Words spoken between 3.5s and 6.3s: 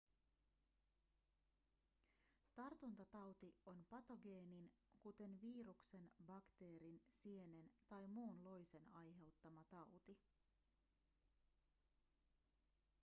on patogeenin kuten viruksen